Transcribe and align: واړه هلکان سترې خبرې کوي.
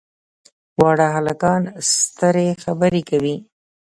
واړه 0.79 1.07
هلکان 1.15 1.61
سترې 1.91 2.47
خبرې 2.63 3.01
کوي. 3.09 3.35